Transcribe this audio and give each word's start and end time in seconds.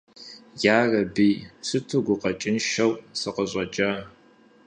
Ярэби, 0.81 1.29
сыту 1.67 1.97
гукъэкӀыншэу 2.05 2.91
сыкъыщӀэкӀа. 3.19 3.91